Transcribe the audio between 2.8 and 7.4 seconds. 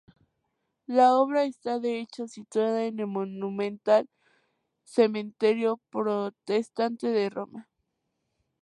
en el monumental cementerio protestante de